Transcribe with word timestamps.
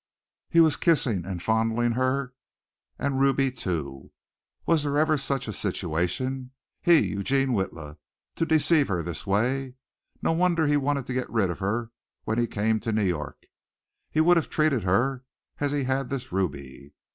He 0.49 0.59
was 0.59 0.77
kissing 0.77 1.25
and 1.27 1.43
fondling 1.43 1.91
her 1.91 2.33
and 2.97 3.19
Ruby 3.19 3.51
too!! 3.51 4.11
Was 4.65 4.81
there 4.81 4.97
ever 4.97 5.15
such 5.15 5.47
a 5.47 5.53
situation? 5.53 6.49
He, 6.81 7.09
Eugene 7.09 7.49
Witla, 7.49 7.97
to 8.37 8.45
deceive 8.47 8.87
her 8.87 9.03
this 9.03 9.27
way. 9.27 9.75
No 10.19 10.31
wonder 10.31 10.65
he 10.65 10.75
wanted 10.75 11.05
to 11.05 11.13
get 11.13 11.29
rid 11.29 11.51
of 11.51 11.59
her 11.59 11.91
when 12.23 12.39
he 12.39 12.47
came 12.47 12.79
to 12.79 12.91
New 12.91 13.05
York. 13.05 13.43
He 14.09 14.21
would 14.21 14.37
have 14.37 14.49
treated 14.49 14.81
her 14.81 15.23
as 15.59 15.71
he 15.71 15.83
had 15.83 16.09
this 16.09 16.31
Ruby. 16.31 16.93